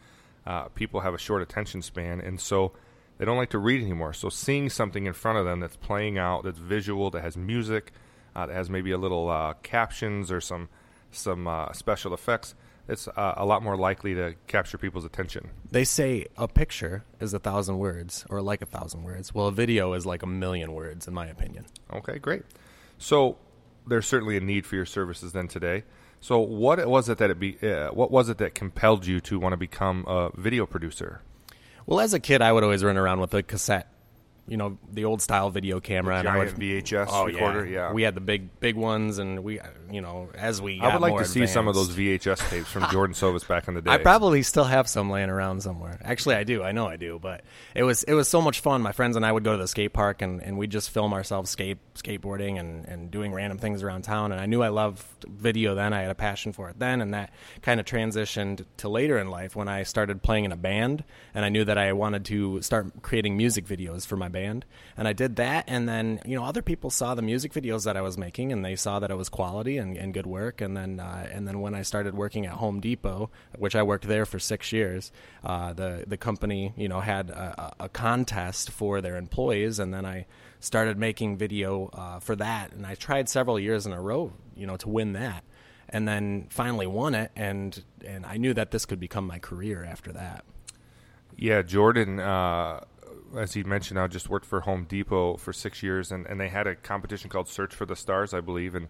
[0.47, 2.73] Uh, people have a short attention span, and so
[3.19, 4.13] they don't like to read anymore.
[4.13, 7.93] So seeing something in front of them that's playing out, that's visual, that has music,
[8.35, 10.69] uh, that has maybe a little uh, captions or some
[11.11, 12.55] some uh, special effects,
[12.89, 15.51] it's uh, a lot more likely to capture people's attention.
[15.71, 19.35] They say a picture is a thousand words, or like a thousand words.
[19.35, 21.67] Well, a video is like a million words, in my opinion.
[21.93, 22.43] Okay, great.
[22.99, 23.39] So
[23.87, 25.85] there's certainly a need for your services then today.
[26.21, 27.59] So what was it that it be?
[27.63, 31.23] Uh, what was it that compelled you to want to become a video producer?
[31.87, 33.89] Well, as a kid, I would always run around with a cassette,
[34.49, 36.15] you know, the old style video camera.
[36.15, 37.67] The and I would, VHS oh, recorder.
[37.67, 40.81] Yeah, we had the big big ones, and we, you know, as we.
[40.81, 43.75] I would like to see some of those VHS tapes from Jordan Sovis back in
[43.75, 43.91] the day.
[43.91, 45.99] I probably still have some laying around somewhere.
[46.03, 46.63] Actually, I do.
[46.63, 47.19] I know I do.
[47.19, 47.43] But
[47.75, 48.83] it was it was so much fun.
[48.83, 51.13] My friends and I would go to the skate park and, and we'd just film
[51.13, 54.33] ourselves skate skateboarding and, and doing random things around town.
[54.33, 55.93] And I knew I loved video then.
[55.93, 57.31] I had a passion for it then, and that
[57.63, 61.05] kind of transitioned to later in life when I started playing in a band.
[61.35, 64.65] And I knew that I wanted to start creating music videos for my band.
[64.97, 65.65] And I did that.
[65.67, 68.65] And then you know other people saw the music videos that I was making, and
[68.65, 70.61] they saw that it was quality and, and good work.
[70.61, 74.07] And then uh, and then when I started working at Home Depot, which I worked
[74.07, 75.13] there for six years,
[75.45, 80.05] uh, the the company you know had a, a contest for their employees, and then
[80.05, 80.27] I
[80.61, 84.67] started making video uh, for that, and I tried several years in a row, you
[84.67, 85.45] know, to win that,
[85.89, 89.85] and then finally won it, and and I knew that this could become my career
[89.85, 90.45] after that.
[91.37, 92.81] Yeah, Jordan, uh,
[93.37, 96.49] as he mentioned, I just worked for Home Depot for six years, and, and they
[96.49, 98.89] had a competition called Search for the Stars, I believe, and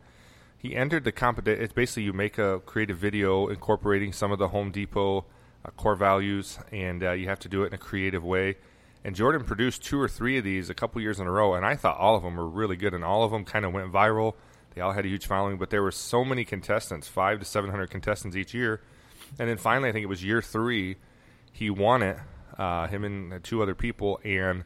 [0.58, 1.62] he entered the competition.
[1.62, 5.24] It's basically you make a creative video incorporating some of the Home Depot
[5.64, 8.56] uh, core values, and uh, you have to do it in a creative way.
[9.04, 11.64] And Jordan produced two or three of these a couple years in a row, and
[11.64, 13.92] I thought all of them were really good, and all of them kind of went
[13.92, 14.34] viral.
[14.74, 17.70] They all had a huge following, but there were so many contestants, five to seven
[17.70, 18.82] hundred contestants each year,
[19.38, 20.96] and then finally, I think it was year three,
[21.52, 22.18] he won it.
[22.58, 24.64] Uh, him and two other people, and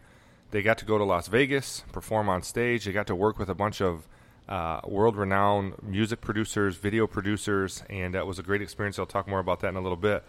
[0.50, 2.84] they got to go to Las Vegas, perform on stage.
[2.84, 4.06] They got to work with a bunch of
[4.48, 8.98] uh, world-renowned music producers, video producers, and that was a great experience.
[8.98, 10.24] I'll talk more about that in a little bit.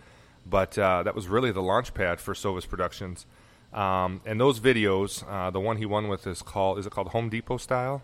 [0.45, 3.25] But uh, that was really the launch pad for Sovis Productions.
[3.73, 7.09] Um, and those videos, uh, the one he won with is called is it called
[7.09, 8.01] Home Depot style?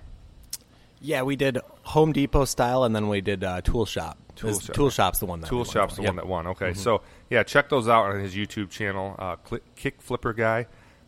[1.02, 4.18] Yeah, we did Home Depot style, and then we did uh, Tool Shop.
[4.38, 4.76] Tool Shop.
[4.76, 6.10] Tool Shop's the one that Tool won Shop's the Yep.
[6.10, 6.48] one that won.
[6.48, 9.36] Okay, so yeah, check those out on his YouTube channel, uh,
[9.76, 10.62] Kick Flipper Guy.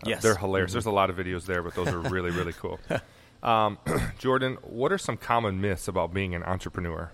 [0.03, 0.21] Uh, Yes.
[0.21, 0.71] they're hilarious.
[0.71, 2.79] There's a lot of videos there, but those are really really cool.
[3.41, 3.77] Um,
[4.19, 7.09] Jordan, what are some common myths about being an entrepreneur?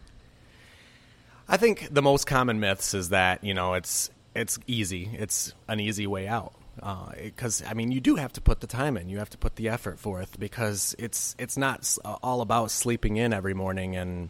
[1.47, 5.09] I think the most common myths is that you know it's it's easy.
[5.13, 6.53] It's an easy way out.
[7.23, 9.07] Because I mean, you do have to put the time in.
[9.07, 13.17] You have to put the effort forth because it's it's not uh, all about sleeping
[13.17, 14.29] in every morning and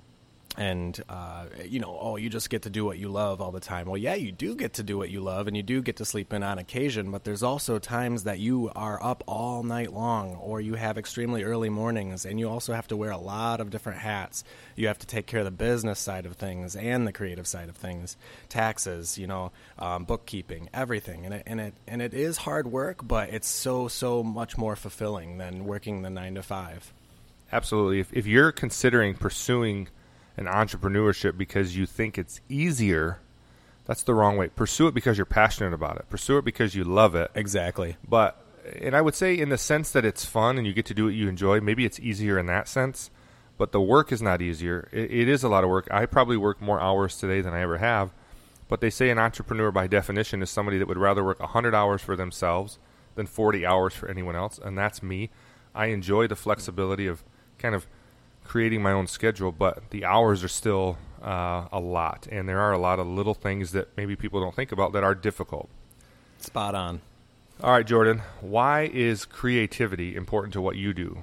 [0.58, 3.60] and uh, you know, oh, you just get to do what you love all the
[3.60, 3.88] time.
[3.88, 6.06] Well, yeah, you do get to do what you love, and you do get to
[6.06, 7.12] sleep in on occasion.
[7.12, 11.44] But there's also times that you are up all night long, or you have extremely
[11.44, 14.44] early mornings, and you also have to wear a lot of different hats.
[14.76, 17.70] You have to take care of the business side of things and the creative side
[17.70, 18.16] of things,
[18.48, 23.06] taxes, you know, um, bookkeeping, everything, and it and it and it is hard work,
[23.06, 26.94] but it's so so much more fulfilling than working the nine to five.
[27.52, 28.00] Absolutely.
[28.00, 29.88] If, if you're considering pursuing
[30.38, 33.20] an entrepreneurship because you think it's easier
[33.86, 34.48] That's the wrong way.
[34.50, 36.10] Pursue it because you're passionate about it.
[36.10, 37.30] Pursue it because you love it.
[37.36, 37.98] Exactly.
[38.08, 38.42] But
[38.82, 41.06] and I would say in the sense that it's fun and you get to do
[41.06, 43.12] what you enjoy, maybe it's easier in that sense.
[43.58, 44.90] But the work is not easier.
[44.92, 45.88] it, it is a lot of work.
[45.92, 48.12] I probably work more hours today than I ever have.
[48.68, 52.02] But they say an entrepreneur, by definition, is somebody that would rather work 100 hours
[52.02, 52.80] for themselves
[53.14, 54.60] than 40 hours for anyone else.
[54.62, 55.30] And that's me.
[55.76, 57.24] I enjoy the flexibility of
[57.60, 57.86] kind of
[58.46, 62.28] creating my own schedule, but the hours are still uh, a lot.
[62.32, 65.04] And there are a lot of little things that maybe people don't think about that
[65.04, 65.70] are difficult.
[66.40, 67.02] Spot on.
[67.62, 71.20] All right, Jordan, why is creativity important to what you do?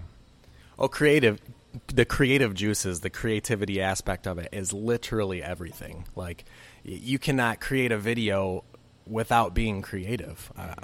[0.79, 1.41] Oh, creative.
[1.87, 6.05] The creative juices, the creativity aspect of it is literally everything.
[6.15, 6.45] Like,
[6.85, 8.65] you cannot create a video
[9.07, 10.53] without being creative.
[10.57, 10.75] Uh,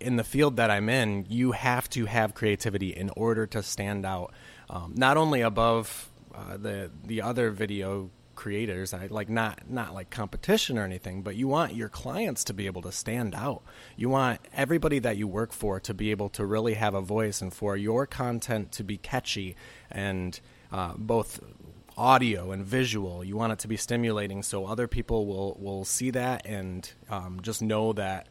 [0.00, 4.04] in the field that I'm in, you have to have creativity in order to stand
[4.06, 4.32] out,
[4.72, 10.08] um, not only above uh, the the other video creators I, like not not like
[10.08, 13.62] competition or anything but you want your clients to be able to stand out
[13.94, 17.42] you want everybody that you work for to be able to really have a voice
[17.42, 19.54] and for your content to be catchy
[19.90, 20.40] and
[20.72, 21.40] uh, both
[21.98, 26.10] audio and visual you want it to be stimulating so other people will will see
[26.10, 28.26] that and um, just know that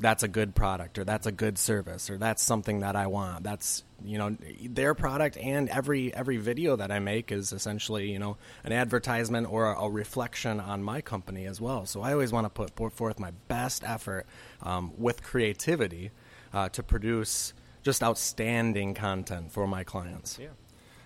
[0.00, 3.44] that's a good product or that's a good service or that's something that I want.
[3.44, 8.18] That's you know their product and every every video that I make is essentially you
[8.18, 11.86] know an advertisement or a, a reflection on my company as well.
[11.86, 14.26] So I always want to put, forth my best effort
[14.62, 16.10] um, with creativity
[16.52, 20.38] uh, to produce just outstanding content for my clients.
[20.40, 20.48] Yeah,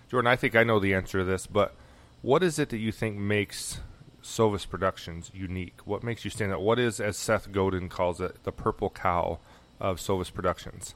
[0.09, 1.75] Jordan, I think I know the answer to this, but
[2.21, 3.79] what is it that you think makes
[4.21, 5.79] Sovis Productions unique?
[5.85, 6.61] What makes you stand out?
[6.61, 9.39] What is, as Seth Godin calls it, the purple cow
[9.79, 10.95] of Sovis Productions?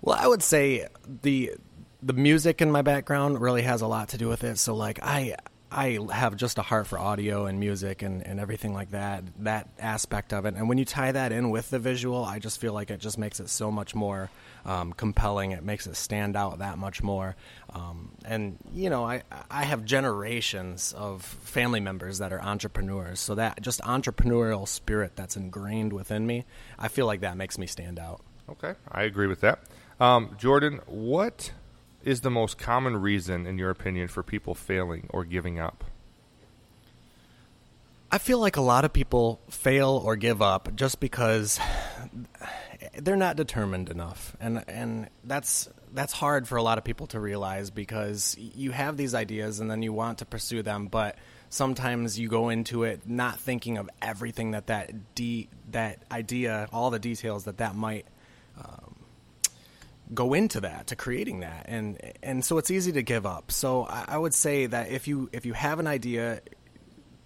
[0.00, 0.86] Well, I would say
[1.22, 1.52] the
[2.02, 4.58] the music in my background really has a lot to do with it.
[4.58, 5.36] So, like, I
[5.70, 9.68] I have just a heart for audio and music and, and everything like that, that
[9.80, 10.54] aspect of it.
[10.54, 13.18] And when you tie that in with the visual, I just feel like it just
[13.18, 14.30] makes it so much more
[14.64, 15.50] um, compelling.
[15.50, 17.34] It makes it stand out that much more.
[17.70, 23.18] Um, and, you know, I, I have generations of family members that are entrepreneurs.
[23.18, 26.44] So that just entrepreneurial spirit that's ingrained within me,
[26.78, 28.20] I feel like that makes me stand out.
[28.48, 29.58] Okay, I agree with that.
[29.98, 31.52] Um, Jordan, what
[32.04, 35.84] is the most common reason, in your opinion, for people failing or giving up?
[38.10, 41.58] I feel like a lot of people fail or give up just because
[42.96, 47.20] they're not determined enough, and and that's that's hard for a lot of people to
[47.20, 51.16] realize because you have these ideas and then you want to pursue them, but
[51.48, 56.90] sometimes you go into it not thinking of everything that that de- that idea, all
[56.90, 58.06] the details that that might
[58.58, 58.95] um,
[60.14, 61.66] go into that to creating that.
[61.68, 63.50] And and so it's easy to give up.
[63.50, 66.40] So I, I, would say that if you if you have an idea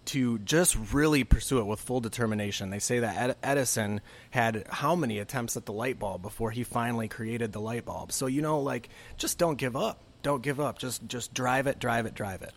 [0.06, 4.96] to just really pursue it with full determination they say that Ed, edison had how
[4.96, 8.12] many attempts at the light bulb before he finally created the light bulb?
[8.12, 10.00] So you know like just don't give up.
[10.22, 10.78] Don't give up.
[10.78, 12.52] Just just drive it drive it drive it.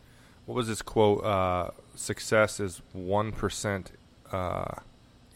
[0.46, 1.24] What was this quote?
[1.24, 3.86] Uh, success is 1%
[4.34, 4.66] uh,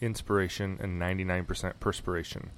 [0.02, 2.50] inspiration and 99% perspiration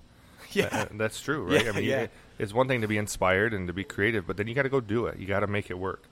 [0.54, 1.64] yeah, that, that's true, right?
[1.64, 2.06] Yeah, I mean, yeah.
[2.38, 4.68] it's one thing to be inspired and to be creative, but then you got to
[4.68, 5.18] go do it.
[5.18, 6.04] You got to make it work.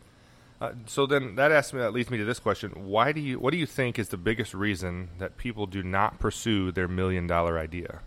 [0.61, 3.39] Uh, so then that asks me, that leads me to this question: Why do you?
[3.39, 7.27] What do you think is the biggest reason that people do not pursue their million
[7.27, 8.01] dollar idea?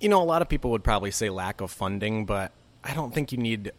[0.00, 2.52] You know, a lot of people would probably say lack of funding, but
[2.84, 3.72] I don't think you need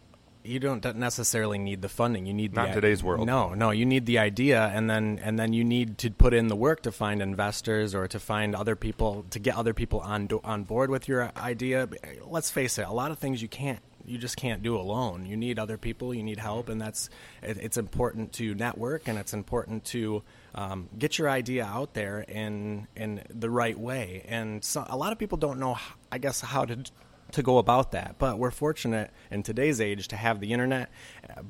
[0.44, 2.26] you don't necessarily need the funding.
[2.26, 3.26] You need not the, today's world.
[3.26, 6.48] No, no, you need the idea, and then and then you need to put in
[6.48, 10.28] the work to find investors or to find other people to get other people on
[10.44, 11.88] on board with your idea.
[12.26, 15.26] Let's face it, a lot of things you can't you just can't do alone.
[15.26, 16.14] You need other people.
[16.14, 17.08] You need help, and that's
[17.42, 20.22] it, it's important to network, and it's important to
[20.54, 24.24] um, get your idea out there in in the right way.
[24.28, 25.78] And so, a lot of people don't know,
[26.12, 26.84] I guess, how to
[27.32, 28.16] to go about that.
[28.18, 30.90] But we're fortunate in today's age to have the internet.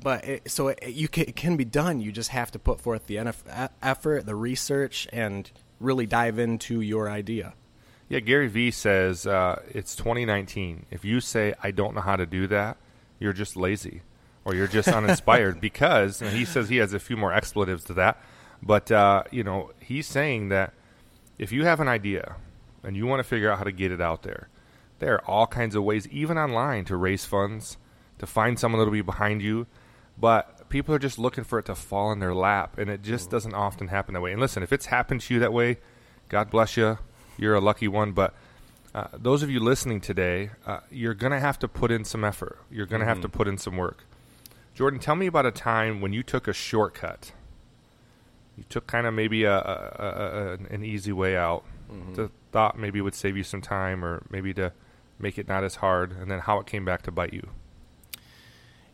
[0.01, 2.01] But it, so it, you can, it can be done.
[2.01, 3.19] You just have to put forth the
[3.81, 7.53] effort, the research, and really dive into your idea.
[8.07, 10.85] Yeah, Gary Vee says uh, it's 2019.
[10.91, 12.77] If you say I don't know how to do that,
[13.19, 14.01] you're just lazy
[14.43, 18.21] or you're just uninspired because he says he has a few more expletives to that.
[18.61, 20.73] But uh, you know, he's saying that
[21.39, 22.35] if you have an idea
[22.83, 24.49] and you want to figure out how to get it out there,
[24.99, 27.77] there are all kinds of ways, even online, to raise funds,
[28.19, 29.67] to find someone that'll be behind you.
[30.17, 33.29] But people are just looking for it to fall in their lap, and it just
[33.29, 34.31] doesn't often happen that way.
[34.31, 35.77] And listen, if it's happened to you that way,
[36.29, 36.97] God bless you.
[37.37, 38.13] You're a lucky one.
[38.13, 38.33] But
[38.93, 42.23] uh, those of you listening today, uh, you're going to have to put in some
[42.23, 42.59] effort.
[42.71, 43.15] You're going to mm-hmm.
[43.15, 44.05] have to put in some work.
[44.73, 47.31] Jordan, tell me about a time when you took a shortcut
[48.57, 51.63] you took kind of maybe a, a, a, an easy way out.
[51.91, 52.13] Mm-hmm.
[52.13, 54.71] The thought maybe would save you some time, or maybe to
[55.19, 57.49] make it not as hard, and then how it came back to bite you.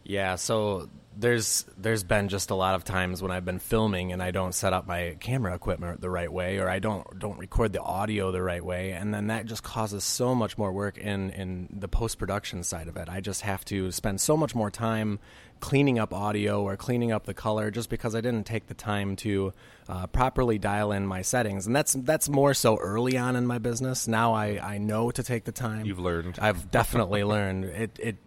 [0.04, 4.24] Yeah, so there's there's been just a lot of times when I've been filming and
[4.24, 7.74] I don't set up my camera equipment the right way or I don't don't record
[7.74, 11.30] the audio the right way and then that just causes so much more work in
[11.32, 13.10] in the post production side of it.
[13.10, 15.20] I just have to spend so much more time
[15.60, 19.16] cleaning up audio or cleaning up the color just because I didn't take the time
[19.18, 19.54] to
[19.88, 23.58] uh, properly dial in my settings and that's that's more so early on in my
[23.58, 24.08] business.
[24.08, 25.86] Now I I know to take the time.
[25.86, 26.40] You've learned.
[26.42, 27.66] I've definitely learned.
[27.66, 28.18] It it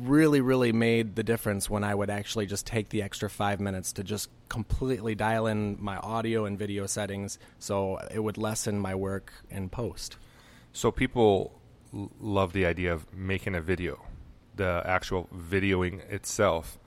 [0.00, 3.92] really, really made the difference when I would actually just take the extra five minutes
[3.94, 8.94] to just completely dial in my audio and video settings so it would lessen my
[8.94, 10.16] work in post.
[10.72, 11.60] So people
[11.94, 14.02] l- love the idea of making a video,
[14.56, 16.78] the actual videoing itself.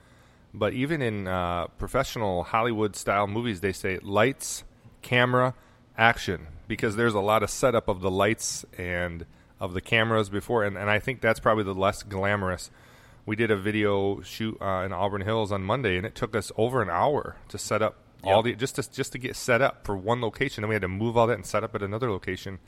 [0.52, 4.64] But even in uh, professional Hollywood style movies, they say lights,
[5.02, 5.54] camera,
[5.96, 9.26] action, because there's a lot of setup of the lights and
[9.60, 10.64] of the cameras before.
[10.64, 12.70] And, and I think that's probably the less glamorous
[13.26, 16.52] we did a video shoot uh, in Auburn Hills on Monday, and it took us
[16.56, 18.34] over an hour to set up yep.
[18.34, 20.62] all the just to just to get set up for one location.
[20.62, 22.58] Then we had to move all that and set up at another location.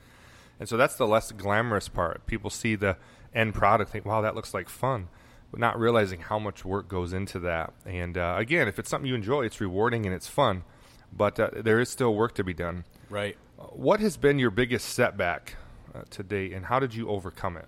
[0.59, 2.27] And so that's the less glamorous part.
[2.27, 2.97] People see the
[3.35, 5.09] end product, think, "Wow, that looks like fun,"
[5.51, 7.75] but not realizing how much work goes into that.
[7.85, 10.65] And uh, again, if it's something you enjoy, it's rewarding and it's fun.
[11.13, 12.85] But uh, there is still work to be done.
[13.11, 13.37] Right.
[13.57, 15.57] What has been your biggest setback
[15.95, 17.67] uh, to date, and how did you overcome it?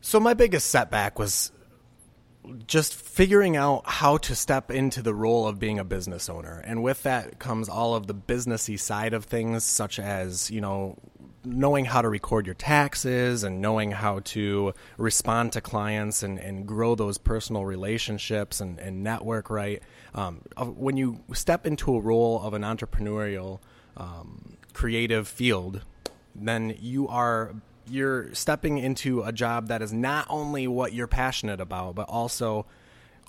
[0.00, 1.52] So my biggest setback was
[2.66, 6.58] just figuring out how to step into the role of being a business owner.
[6.64, 10.96] And with that comes all of the businessy side of things, such as, you know,
[11.44, 16.66] knowing how to record your taxes and knowing how to respond to clients and, and
[16.66, 19.82] grow those personal relationships and, and network right.
[20.14, 23.60] Um, when you step into a role of an entrepreneurial,
[23.96, 25.82] um, creative field,
[26.34, 27.54] then you are
[27.90, 32.66] you're stepping into a job that is not only what you're passionate about, but also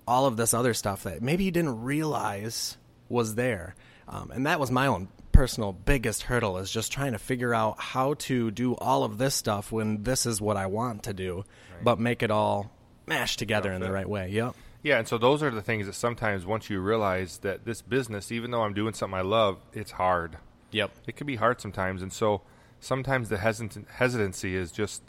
[0.07, 2.77] all of this other stuff that maybe you didn't realize
[3.09, 3.75] was there.
[4.07, 7.79] Um, and that was my own personal biggest hurdle is just trying to figure out
[7.79, 11.37] how to do all of this stuff when this is what I want to do,
[11.37, 11.83] right.
[11.83, 12.71] but make it all
[13.07, 14.29] mash together in the right way.
[14.29, 14.55] Yep.
[14.83, 18.31] Yeah, and so those are the things that sometimes once you realize that this business,
[18.31, 20.37] even though I'm doing something I love, it's hard.
[20.71, 20.91] Yep.
[21.07, 22.41] It can be hard sometimes, and so
[22.81, 25.03] sometimes the hesitant, hesitancy is just,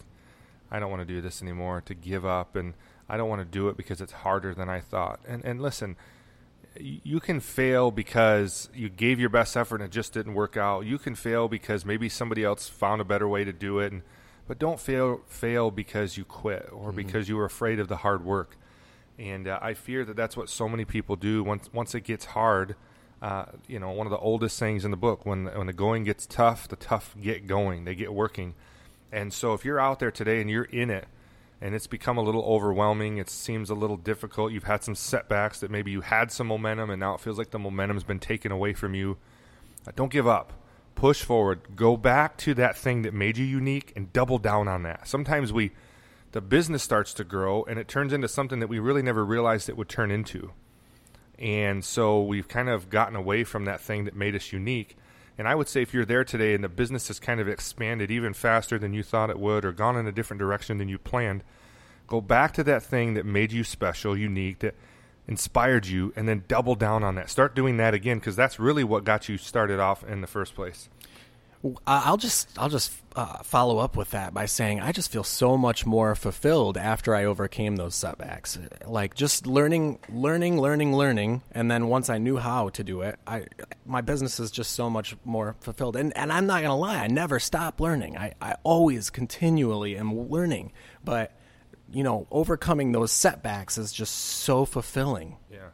[0.70, 2.74] I don't want to do this anymore, to give up, and
[3.08, 5.18] I don't want to do it because it's harder than I thought.
[5.26, 5.96] And and listen,
[6.78, 10.86] you can fail because you gave your best effort and it just didn't work out.
[10.86, 14.02] You can fail because maybe somebody else found a better way to do it, and,
[14.46, 16.96] but don't fail fail because you quit or mm-hmm.
[16.96, 18.56] because you were afraid of the hard work.
[19.18, 22.26] And uh, I fear that that's what so many people do once once it gets
[22.26, 22.76] hard
[23.22, 26.02] uh, you know, one of the oldest sayings in the book: when when the going
[26.02, 27.84] gets tough, the tough get going.
[27.84, 28.54] They get working.
[29.12, 31.06] And so, if you're out there today and you're in it,
[31.60, 34.50] and it's become a little overwhelming, it seems a little difficult.
[34.50, 37.50] You've had some setbacks that maybe you had some momentum, and now it feels like
[37.50, 39.18] the momentum's been taken away from you.
[39.86, 40.52] Uh, don't give up.
[40.96, 41.76] Push forward.
[41.76, 45.06] Go back to that thing that made you unique, and double down on that.
[45.06, 45.70] Sometimes we,
[46.32, 49.68] the business starts to grow, and it turns into something that we really never realized
[49.68, 50.50] it would turn into.
[51.42, 54.96] And so we've kind of gotten away from that thing that made us unique.
[55.36, 58.12] And I would say if you're there today and the business has kind of expanded
[58.12, 60.98] even faster than you thought it would or gone in a different direction than you
[60.98, 61.42] planned,
[62.06, 64.76] go back to that thing that made you special, unique, that
[65.26, 67.28] inspired you, and then double down on that.
[67.28, 70.54] Start doing that again because that's really what got you started off in the first
[70.54, 70.88] place.
[71.86, 75.56] I'll just I'll just uh, follow up with that by saying I just feel so
[75.56, 78.58] much more fulfilled after I overcame those setbacks.
[78.84, 83.18] Like just learning, learning, learning, learning, and then once I knew how to do it,
[83.26, 83.46] I
[83.86, 85.94] my business is just so much more fulfilled.
[85.94, 88.16] And and I'm not gonna lie, I never stop learning.
[88.16, 90.72] I I always continually am learning,
[91.04, 91.32] but
[91.92, 95.36] you know, overcoming those setbacks is just so fulfilling.
[95.50, 95.68] Yeah.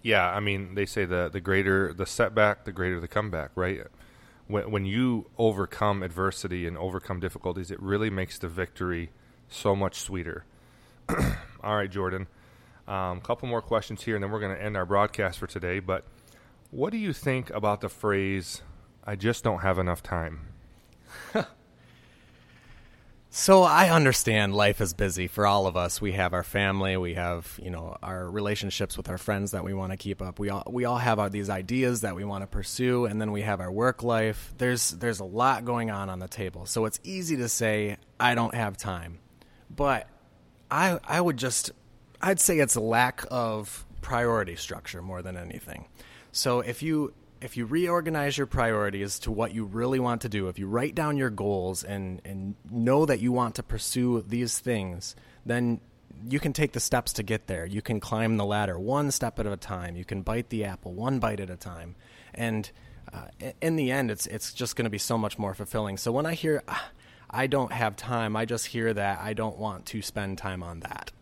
[0.00, 3.80] Yeah, I mean, they say the the greater the setback, the greater the comeback, right?
[4.48, 9.10] When, when you overcome adversity and overcome difficulties, it really makes the victory
[9.48, 10.44] so much sweeter.
[11.62, 12.26] All right, Jordan.
[12.86, 15.46] A um, couple more questions here, and then we're going to end our broadcast for
[15.46, 15.78] today.
[15.78, 16.04] But
[16.70, 18.62] what do you think about the phrase,
[19.04, 20.48] I just don't have enough time?
[23.30, 26.00] So I understand life is busy for all of us.
[26.00, 29.74] We have our family, we have you know our relationships with our friends that we
[29.74, 30.38] want to keep up.
[30.38, 33.30] We all we all have our, these ideas that we want to pursue, and then
[33.30, 34.54] we have our work life.
[34.56, 38.34] There's there's a lot going on on the table, so it's easy to say I
[38.34, 39.18] don't have time,
[39.68, 40.08] but
[40.70, 41.70] I I would just
[42.22, 45.84] I'd say it's a lack of priority structure more than anything.
[46.32, 50.48] So if you if you reorganize your priorities to what you really want to do,
[50.48, 54.58] if you write down your goals and and know that you want to pursue these
[54.58, 55.14] things,
[55.46, 55.80] then
[56.28, 57.64] you can take the steps to get there.
[57.64, 59.96] You can climb the ladder one step at a time.
[59.96, 61.94] You can bite the apple one bite at a time.
[62.34, 62.70] And
[63.12, 63.28] uh,
[63.60, 65.96] in the end, it's it's just going to be so much more fulfilling.
[65.96, 66.90] So when I hear ah,
[67.30, 70.80] I don't have time, I just hear that I don't want to spend time on
[70.80, 71.12] that.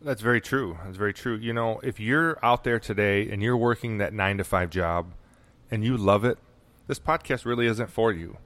[0.00, 0.78] That's very true.
[0.84, 1.36] That's very true.
[1.36, 5.12] You know, if you're out there today and you're working that nine to five job
[5.70, 6.38] and you love it,
[6.86, 8.38] this podcast really isn't for you.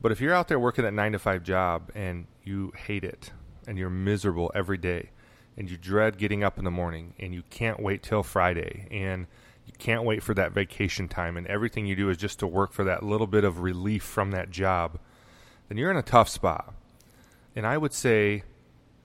[0.00, 3.32] But if you're out there working that nine to five job and you hate it
[3.66, 5.10] and you're miserable every day
[5.58, 9.26] and you dread getting up in the morning and you can't wait till Friday and
[9.66, 12.72] you can't wait for that vacation time and everything you do is just to work
[12.72, 14.98] for that little bit of relief from that job,
[15.68, 16.72] then you're in a tough spot.
[17.54, 18.44] And I would say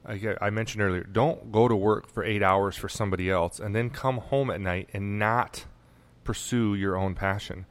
[0.06, 3.90] I mentioned earlier, don't go to work for eight hours for somebody else and then
[3.90, 5.66] come home at night and not
[6.24, 7.66] pursue your own passion.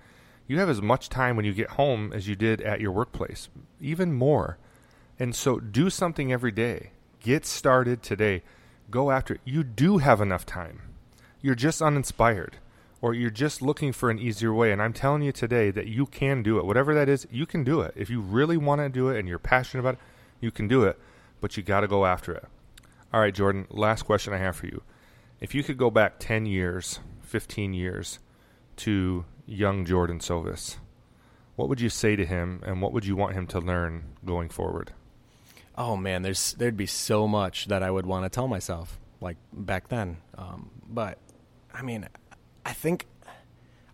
[0.47, 3.49] You have as much time when you get home as you did at your workplace,
[3.81, 4.59] even more.
[5.19, 6.93] And so do something every day.
[7.21, 8.43] Get started today.
[8.91, 9.41] Go after it.
[9.45, 10.81] You do have enough time.
[11.43, 12.57] You're just uninspired
[13.03, 14.73] or you're just looking for an easier way.
[14.73, 16.65] And I'm telling you today that you can do it.
[16.65, 17.93] Whatever that is, you can do it.
[17.95, 20.01] If you really want to do it and you're passionate about it,
[20.41, 20.99] you can do it
[21.43, 22.45] but you got to go after it.
[23.13, 24.83] All right, Jordan, last question I have for you.
[25.41, 28.21] If you could go back 10 years, 15 years
[28.77, 30.77] to young Jordan Sovis,
[31.57, 34.49] what would you say to him and what would you want him to learn going
[34.49, 34.93] forward?
[35.77, 39.37] Oh man, there's there'd be so much that I would want to tell myself like
[39.53, 40.19] back then.
[40.37, 41.19] Um, but
[41.73, 42.09] I mean,
[42.65, 43.07] I think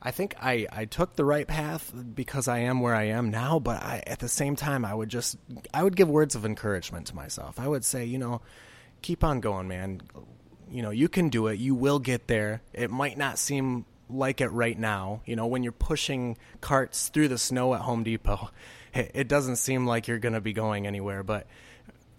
[0.01, 3.59] I think I, I took the right path because I am where I am now,
[3.59, 5.37] but I, at the same time, I would just,
[5.75, 7.59] I would give words of encouragement to myself.
[7.59, 8.41] I would say, you know,
[9.03, 10.01] keep on going, man.
[10.71, 11.59] You know, you can do it.
[11.59, 12.63] You will get there.
[12.73, 15.23] It might not seem like it right now.
[15.27, 18.51] You know, when you're pushing carts through the snow at Home Depot,
[18.95, 21.25] it, it doesn't seem like you're going to be going anywhere.
[21.25, 21.49] But,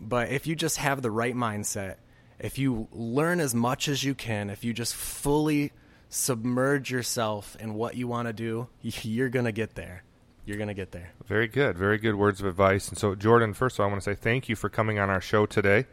[0.01, 1.95] but if you just have the right mindset,
[2.39, 5.71] if you learn as much as you can, if you just fully
[6.09, 10.03] submerge yourself in what you want to do, you're going to get there.
[10.45, 11.11] You're going to get there.
[11.27, 11.77] Very good.
[11.77, 12.89] Very good words of advice.
[12.89, 15.09] And so, Jordan, first of all, I want to say thank you for coming on
[15.09, 15.85] our show today.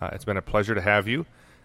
[0.00, 1.24] Uh, it's been a pleasure to have you.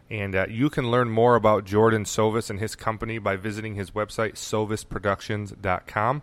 [0.09, 3.91] And uh, you can learn more about Jordan Sovis and his company by visiting his
[3.91, 6.21] website, sovisproductions.com.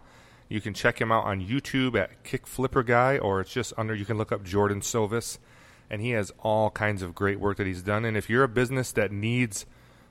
[0.49, 3.95] You can check him out on YouTube at Kick Flipper Guy, or it's just under,
[3.95, 5.39] you can look up Jordan Sovis.
[5.91, 8.07] And he has all kinds of great work that he's done.
[8.07, 9.67] And if you're a business that needs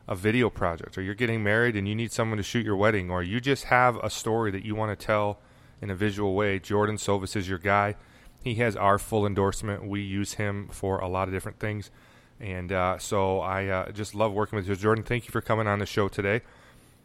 [0.07, 3.09] a video project, or you're getting married and you need someone to shoot your wedding,
[3.09, 5.39] or you just have a story that you want to tell
[5.81, 7.95] in a visual way, Jordan Sovis is your guy.
[8.41, 9.85] He has our full endorsement.
[9.85, 11.91] We use him for a lot of different things.
[12.39, 14.75] And uh, so I uh, just love working with you.
[14.75, 16.41] Jordan, thank you for coming on the show today.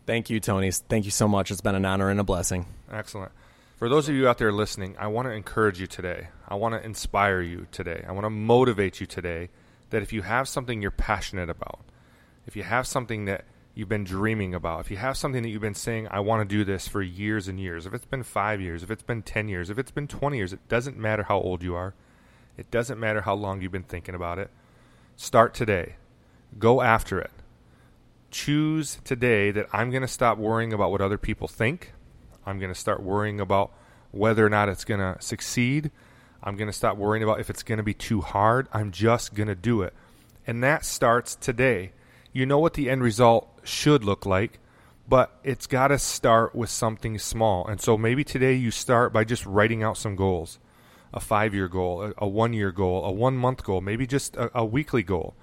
[0.07, 0.70] Thank you, Tony.
[0.70, 1.51] Thank you so much.
[1.51, 2.66] It's been an honor and a blessing.
[2.90, 3.30] Excellent.
[3.76, 6.28] For those of you out there listening, I want to encourage you today.
[6.49, 8.05] I want to inspire you today.
[8.09, 9.51] I want to motivate you today
[9.90, 11.80] that if you have something you're passionate about,
[12.49, 13.44] if you have something that
[13.74, 16.57] you've been dreaming about, if you have something that you've been saying, I want to
[16.57, 19.49] do this for years and years, if it's been five years, if it's been 10
[19.49, 21.92] years, if it's been 20 years, it doesn't matter how old you are.
[22.57, 24.51] It doesn't matter how long you've been thinking about it.
[25.14, 25.96] Start today.
[26.59, 27.30] Go after it.
[28.30, 31.92] Choose today that I'm going to stop worrying about what other people think.
[32.46, 33.74] I'm going to start worrying about
[34.11, 35.90] whether or not it's going to succeed.
[36.42, 38.68] I'm going to stop worrying about if it's going to be too hard.
[38.72, 39.92] I'm just going to do it.
[40.46, 41.92] And that starts today
[42.39, 44.61] you know what the end result should look like,
[45.09, 47.66] but it's got to start with something small.
[47.66, 50.61] And so maybe today you start by just writing out some goals
[51.12, 54.57] a five year goal, a, one year goal, a one month goal, maybe just a,
[54.57, 55.34] a weekly goal.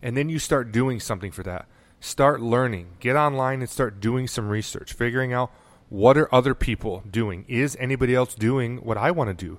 [0.00, 1.66] And then you start doing something for that.
[2.00, 2.96] Start learning.
[3.00, 5.50] Get online and start doing some research, figuring out
[5.90, 7.44] what are other people doing?
[7.46, 9.58] Is anybody else doing what I want to do?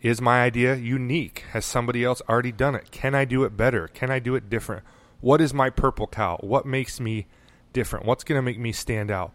[0.00, 1.44] Is my idea unique?
[1.50, 2.90] Has somebody else already done it?
[2.90, 3.88] Can I do it better?
[3.88, 4.84] Can I do it different?
[5.20, 6.38] What is my purple cow?
[6.40, 7.26] What makes me
[7.72, 8.06] different?
[8.06, 9.32] What's going to make me stand out?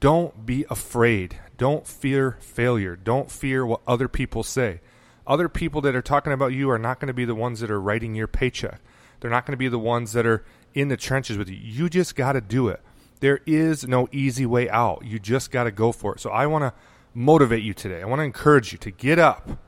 [0.00, 1.38] Don't be afraid.
[1.56, 2.96] Don't fear failure.
[2.96, 4.80] Don't fear what other people say.
[5.26, 7.70] Other people that are talking about you are not going to be the ones that
[7.70, 8.80] are writing your paycheck.
[9.20, 11.56] They're not going to be the ones that are in the trenches with you.
[11.56, 12.80] You just got to do it.
[13.20, 15.04] There is no easy way out.
[15.04, 16.20] You just got to go for it.
[16.20, 16.74] So I want to
[17.14, 18.02] motivate you today.
[18.02, 19.58] I want to encourage you to get up.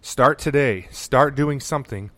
[0.00, 0.88] Start today.
[0.90, 2.10] Start doing something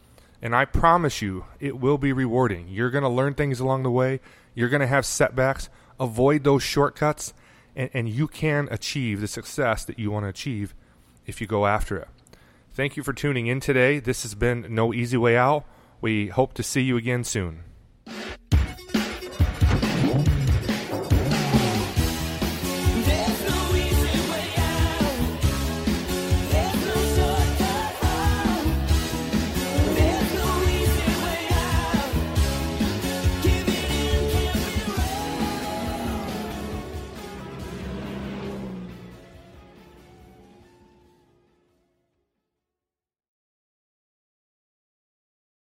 [0.43, 2.68] and I promise you, it will be rewarding.
[2.68, 4.20] You're going to learn things along the way.
[4.55, 5.68] You're going to have setbacks.
[5.99, 7.34] Avoid those shortcuts,
[7.76, 10.74] and, and you can achieve the success that you want to achieve
[11.26, 12.09] if you go after it.
[12.72, 13.99] Thank you for tuning in today.
[13.99, 15.64] This has been No Easy Way Out.
[16.01, 17.64] We hope to see you again soon.